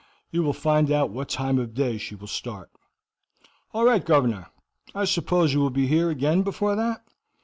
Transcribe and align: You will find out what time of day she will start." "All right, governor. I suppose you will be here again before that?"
You 0.31 0.41
will 0.41 0.51
find 0.53 0.89
out 0.89 1.11
what 1.11 1.29
time 1.29 1.59
of 1.59 1.75
day 1.75 1.99
she 1.99 2.15
will 2.15 2.25
start." 2.25 2.71
"All 3.71 3.85
right, 3.85 4.03
governor. 4.03 4.47
I 4.95 5.05
suppose 5.05 5.53
you 5.53 5.59
will 5.59 5.69
be 5.69 5.85
here 5.85 6.09
again 6.09 6.41
before 6.41 6.75
that?" 6.75 7.07